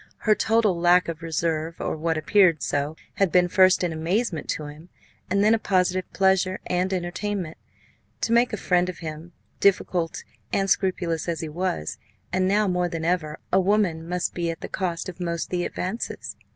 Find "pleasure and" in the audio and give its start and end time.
6.11-6.91